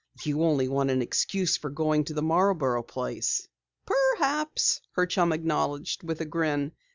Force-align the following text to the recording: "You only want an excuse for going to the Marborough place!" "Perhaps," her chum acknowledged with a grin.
"You 0.23 0.43
only 0.43 0.67
want 0.67 0.89
an 0.89 1.03
excuse 1.03 1.57
for 1.57 1.69
going 1.69 2.05
to 2.05 2.15
the 2.15 2.23
Marborough 2.23 2.81
place!" 2.81 3.47
"Perhaps," 3.85 4.81
her 4.93 5.05
chum 5.05 5.31
acknowledged 5.31 6.01
with 6.01 6.19
a 6.21 6.25
grin. 6.25 6.71